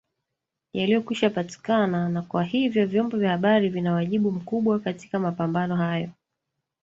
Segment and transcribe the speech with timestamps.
[0.73, 6.09] yaliyokwisha patikana na kwa hivyo vyombo vya habari vina wajibu mkubwa katika mapambano hayo